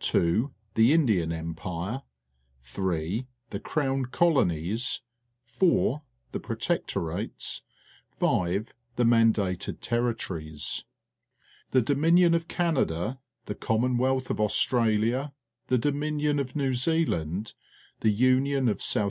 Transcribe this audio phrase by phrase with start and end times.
[0.00, 2.02] ^.i2)_The Indian Empire,
[2.62, 5.00] (3) The Cromi Colonies,
[5.42, 7.62] (4) The Protectorates,
[8.12, 10.84] (5) The Mandated Territories.
[11.72, 15.32] The Dominion of Canada, the Common wealth of AustraUa,
[15.66, 17.54] the Dominion of New Zealand,
[17.98, 19.08] the LTiuon of South